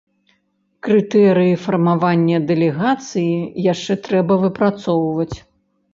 Крытэрыі 0.87 1.51
фармавання 1.65 2.37
дэлегацыі 2.53 3.35
яшчэ 3.73 3.93
трэба 4.09 4.33
выпрацоўваць. 4.47 5.35